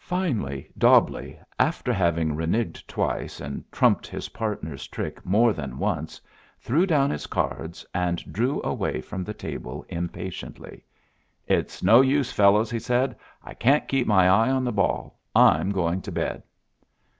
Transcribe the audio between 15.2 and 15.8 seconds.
I'm